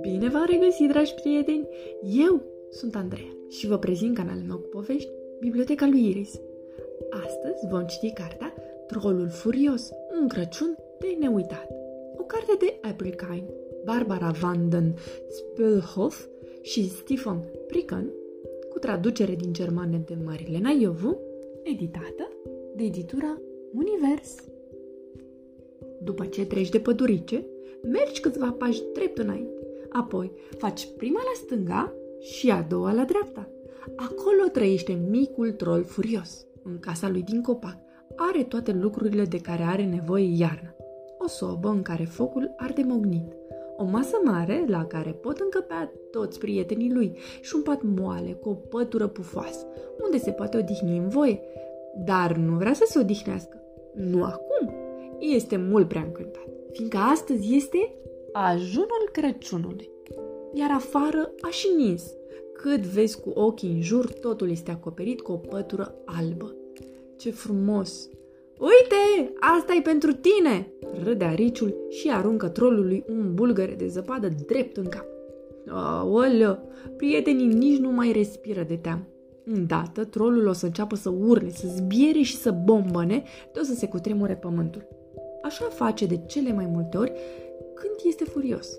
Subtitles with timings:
[0.00, 1.68] Bine v-am regăsit, dragi prieteni!
[2.02, 6.40] Eu sunt Andreea și vă prezint canalul meu cu povești, Biblioteca lui Iris.
[7.10, 8.54] Astăzi vom citi cartea
[8.86, 11.68] Trolul Furios, un Crăciun de neuitat.
[12.16, 13.50] O carte de April Kine,
[13.84, 14.94] Barbara van den
[15.28, 16.26] Spulhoff
[16.62, 18.12] și Stefan Pricken,
[18.70, 21.20] cu traducere din germană de Marilena Iovu,
[21.62, 22.32] editată
[22.76, 23.40] de editura
[23.74, 24.49] Univers.
[26.02, 27.46] După ce treci de pădurice,
[27.82, 29.66] mergi câțiva pași drept înainte.
[29.90, 33.48] Apoi faci prima la stânga și a doua la dreapta.
[33.96, 36.46] Acolo trăiește micul troll furios.
[36.62, 37.76] În casa lui din copac
[38.16, 40.74] are toate lucrurile de care are nevoie iarna.
[41.18, 43.32] O sobă în care focul arde mognit,
[43.76, 48.48] o masă mare la care pot încăpea toți prietenii lui și un pat moale cu
[48.48, 49.66] o pătură pufoasă,
[50.04, 51.40] unde se poate odihni în voie,
[52.04, 53.62] dar nu vrea să se odihnească.
[53.94, 54.69] Nu acum.
[55.20, 57.94] Este mult prea încântat, fiindcă astăzi este
[58.32, 59.90] ajunul Crăciunului.
[60.52, 62.02] Iar afară a și nins.
[62.52, 66.54] Cât vezi cu ochii în jur, totul este acoperit cu o pătură albă.
[67.16, 68.08] Ce frumos!
[68.58, 70.72] Uite, asta e pentru tine!
[71.04, 75.06] Râde ariciul și aruncă trolului un bulgăre de zăpadă drept în cap.
[75.68, 76.58] Aoleu,
[76.96, 79.06] prietenii nici nu mai respiră de teamă.
[79.44, 83.22] Îndată, trolul o să înceapă să urle, să zbiere și să bombăne,
[83.52, 84.88] de o să se cutremure pământul.
[85.50, 87.12] Așa face de cele mai multe ori
[87.74, 88.78] când este furios.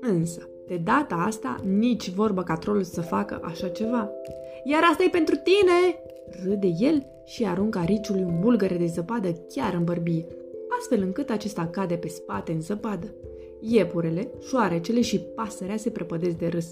[0.00, 4.10] Însă, de data asta, nici vorbă ca trolul să facă așa ceva.
[4.64, 6.02] Iar asta e pentru tine!
[6.44, 10.26] Râde el și aruncă ariciului un bulgăre de zăpadă chiar în bărbie,
[10.78, 13.14] astfel încât acesta cade pe spate în zăpadă.
[13.60, 16.66] Iepurele, șoarecele și pasărea se prăpădesc de râs.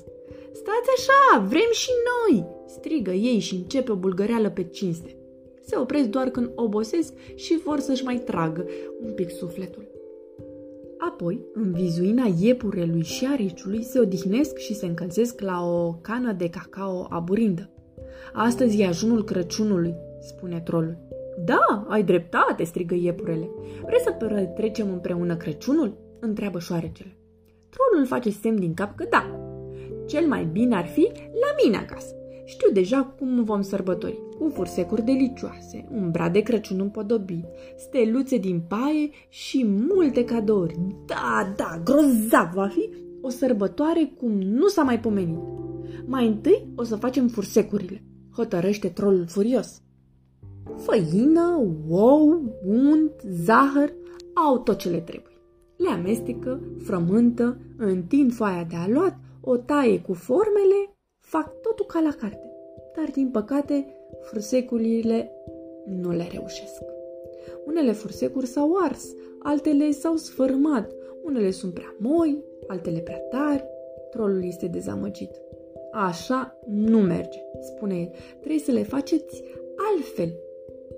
[0.53, 5.15] Stați așa, vrem și noi!" strigă ei și începe o bulgăreală pe cinste.
[5.61, 8.67] Se opresc doar când obosesc și vor să-și mai tragă
[9.03, 9.89] un pic sufletul.
[10.99, 16.51] Apoi, în vizuina iepurelui și ariciului, se odihnesc și se încălzesc la o cană de
[16.51, 17.71] cacao aburindă.
[18.33, 20.97] Astăzi e ajunul Crăciunului, spune trolul.
[21.45, 23.51] Da, ai dreptate, strigă iepurele.
[23.85, 25.97] Vreți să petrecem împreună Crăciunul?
[26.21, 27.17] întreabă șoarecele.
[27.69, 29.41] Trolul face semn din cap că da.
[30.07, 32.15] Cel mai bine ar fi la mine acasă.
[32.51, 37.45] Știu deja cum vom sărbători, cu fursecuri delicioase, un brad de Crăciun împodobit,
[37.77, 40.79] steluțe din paie și multe cadouri.
[41.07, 42.91] Da, da, grozav va fi
[43.21, 45.39] o sărbătoare cum nu s-a mai pomenit.
[46.07, 48.03] Mai întâi o să facem fursecurile,
[48.37, 49.83] hotărăște trolul furios.
[50.77, 53.93] Făină, ou, unt, zahăr,
[54.35, 55.33] au tot ce le trebuie.
[55.77, 60.90] Le amestecă, frământă, întind foaia de aluat, o taie cu formele
[61.31, 62.53] fac totul ca la carte,
[62.97, 63.87] dar din păcate
[64.23, 65.33] fursecurile
[65.87, 66.83] nu le reușesc.
[67.67, 70.93] Unele fursecuri s-au ars, altele s-au sfârmat,
[71.25, 73.65] unele sunt prea moi, altele prea tari.
[74.11, 75.31] Trolul este dezamăgit.
[75.93, 78.11] Așa nu merge, spune el.
[78.39, 79.43] Trebuie să le faceți
[79.93, 80.35] altfel.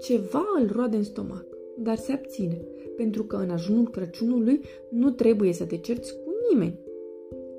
[0.01, 1.47] Ceva îl roade în stomac,
[1.79, 2.61] dar se abține,
[2.97, 6.79] pentru că în ajunul Crăciunului nu trebuie să te cerți cu nimeni.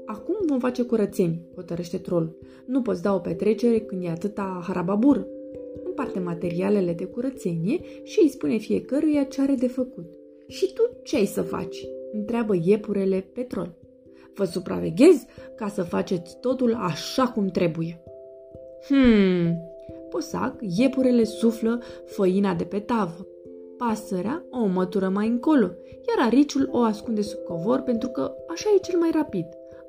[0.05, 2.37] Acum vom face curățenii, hotărăște trolul.
[2.65, 5.27] Nu poți da o petrecere când e atâta harababur.
[5.85, 10.13] Împarte materialele de curățenie și îi spune fiecăruia ce are de făcut.
[10.47, 11.87] Și tu ce ai să faci?
[12.11, 13.75] întreabă iepurele pe trol.
[14.33, 15.25] Vă supraveghez
[15.55, 18.03] ca să faceți totul așa cum trebuie.
[18.87, 19.57] Hmm,
[20.09, 23.27] posac, iepurele suflă făina de pe tavă.
[23.77, 25.71] Pasărea o mătură mai încolo,
[26.07, 29.45] iar ariciul o ascunde sub covor pentru că așa e cel mai rapid.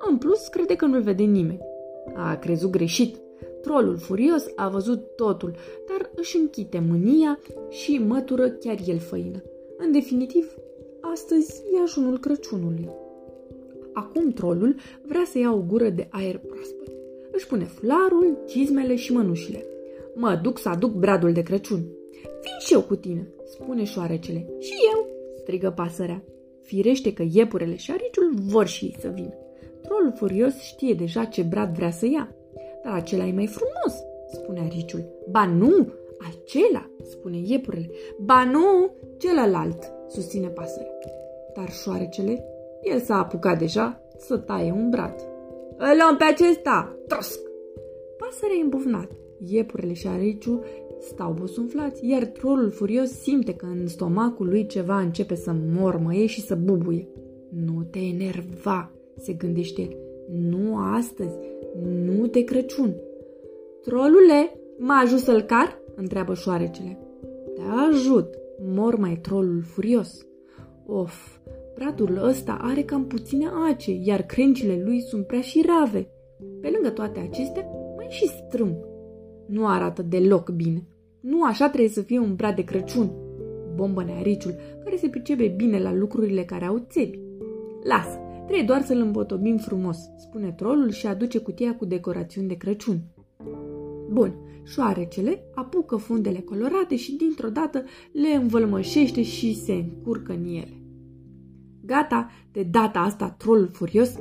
[0.09, 1.61] În plus, crede că nu-l vede nimeni.
[2.13, 3.15] A crezut greșit.
[3.61, 5.55] Trolul furios a văzut totul,
[5.87, 7.39] dar își închite mânia
[7.69, 9.43] și mătură chiar el făină.
[9.77, 10.55] În definitiv,
[11.01, 12.89] astăzi e ajunul Crăciunului.
[13.93, 16.91] Acum trolul vrea să ia o gură de aer proaspăt.
[17.31, 19.65] Își pune flarul, cizmele și mănușile.
[20.15, 21.79] Mă duc să aduc bradul de Crăciun.
[22.21, 24.47] Vin și eu cu tine, spune șoarecele.
[24.59, 26.23] Și eu, strigă pasărea.
[26.61, 29.33] Firește că iepurele și ariciul vor și ei să vină.
[29.85, 32.35] Trolul furios știe deja ce brad vrea să ia.
[32.83, 35.05] Dar acela e mai frumos, spune ariciul.
[35.29, 37.89] Ba nu, acela, spune iepurele.
[38.19, 40.91] Ba nu, celălalt, susține pasărea.
[41.55, 42.43] Dar șoarecele,
[42.81, 45.15] el s-a apucat deja să taie un brad.
[45.77, 47.39] Îl luăm pe acesta, trosc!
[48.17, 49.11] Pasărea e îmbufnat.
[49.45, 50.65] Iepurele și ariciul
[50.99, 56.41] stau bosunflați, iar trolul furios simte că în stomacul lui ceva începe să mormăie și
[56.41, 57.07] să bubuie.
[57.49, 59.97] Nu te enerva, se gândește el.
[60.49, 61.37] Nu astăzi,
[62.05, 62.95] nu de Crăciun.
[63.81, 65.81] Trolule, mă ajut să-l car?
[65.95, 66.97] întreabă șoarecele.
[67.55, 68.27] Te ajut,
[68.59, 70.25] mormai trolul furios.
[70.85, 71.37] Of,
[71.75, 76.07] Pratul ăsta are cam puține ace, iar crencile lui sunt prea și rave.
[76.61, 77.65] Pe lângă toate acestea,
[77.95, 78.77] mai și strâm.
[79.45, 80.87] Nu arată deloc bine.
[81.19, 83.11] Nu așa trebuie să fie un brad de Crăciun.
[83.75, 87.19] Bombă neariciul, care se pricepe bine la lucrurile care au țepi.
[87.83, 93.01] Lasă, trebuie doar să-l îmbotobim frumos, spune trolul și aduce cutia cu decorațiuni de Crăciun.
[94.09, 100.81] Bun, șoarecele apucă fundele colorate și dintr-o dată le învălmășește și se încurcă în ele.
[101.85, 104.15] Gata, de data asta trolul furios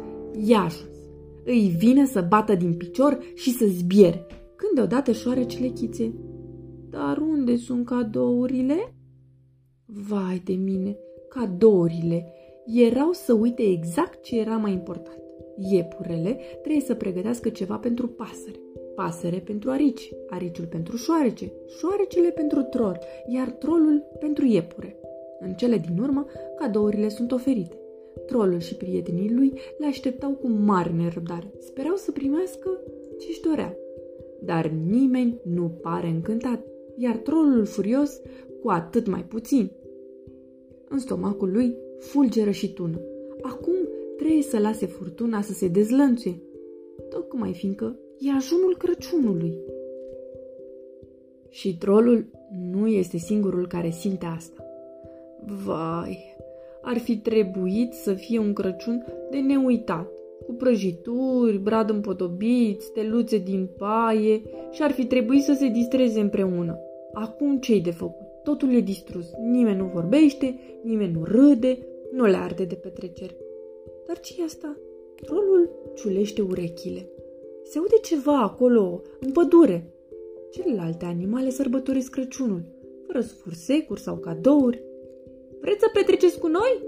[0.46, 0.96] i-a ajuns.
[1.44, 4.26] Îi vine să bată din picior și să zbiere,
[4.56, 6.14] când deodată șoarecele chițe.
[6.90, 8.94] Dar unde sunt cadourile?
[9.84, 10.96] Vai de mine,
[11.28, 12.32] cadourile!
[12.66, 15.19] Erau să uite exact ce era mai important.
[15.56, 18.61] Iepurele trebuie să pregătească ceva pentru pasăre,
[18.94, 24.96] pasăre pentru arici, ariciul pentru șoarece, șoarecele pentru trol, iar trolul pentru iepure.
[25.40, 26.26] În cele din urmă,
[26.56, 27.78] cadourile sunt oferite.
[28.26, 31.52] Trolul și prietenii lui le așteptau cu mare nerăbdare.
[31.58, 32.81] Sperau să primească
[33.20, 33.76] ce-și doreau.
[34.40, 36.64] Dar nimeni nu pare încântat,
[36.96, 38.20] iar trolul furios
[38.62, 39.70] cu atât mai puțin.
[40.88, 43.00] În stomacul lui fulgeră și tună.
[43.43, 43.75] Acum
[44.17, 46.41] trebuie să lase furtuna să se dezlănțuie,
[47.08, 49.55] tocmai fiindcă e ajunul Crăciunului.
[51.49, 52.26] Și trolul
[52.73, 54.64] nu este singurul care simte asta.
[55.64, 56.37] Vai,
[56.82, 60.08] ar fi trebuit să fie un Crăciun de neuitat,
[60.46, 66.79] cu prăjituri, brad împodobit, steluțe din paie și ar fi trebuit să se distreze împreună.
[67.12, 68.23] Acum ce-i de făcut?
[68.44, 69.26] Totul e distrus.
[69.50, 71.79] Nimeni nu vorbește, nimeni nu râde,
[72.12, 73.37] nu le arde de petrecere.
[74.06, 74.76] Dar ce e asta?
[75.23, 77.08] Trolul ciulește urechile.
[77.62, 79.93] Se aude ceva acolo, în pădure.
[80.50, 82.62] Celelalte animale sărbătoresc Crăciunul,
[83.06, 84.82] fără sfursecuri sau cadouri.
[85.61, 86.82] Vreți să petreceți cu noi?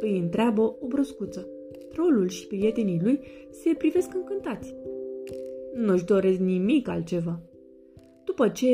[0.00, 1.48] Îi întreabă o broscuță.
[1.88, 3.20] Trolul și prietenii lui
[3.50, 4.74] se privesc încântați.
[5.74, 7.40] Nu-și doresc nimic altceva.
[8.24, 8.68] După ce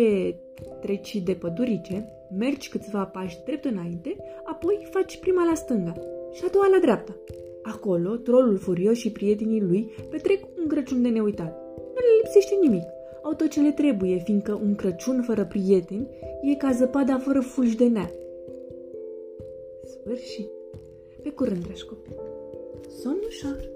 [0.81, 2.09] treci de pădurice,
[2.39, 5.93] mergi câțiva pași drept înainte, apoi faci prima la stânga
[6.33, 7.17] și a doua la dreapta.
[7.63, 11.63] Acolo, trolul furios și prietenii lui petrec un Crăciun de neuitat.
[11.77, 12.85] Nu le lipsește nimic.
[13.23, 16.09] Au tot ce le trebuie, fiindcă un Crăciun fără prieteni
[16.43, 18.11] e ca zăpada fără fulgi de nea.
[19.85, 20.49] Sfârșit.
[21.23, 22.17] Pe curând, dragi copii.
[23.03, 23.74] Somn ușor!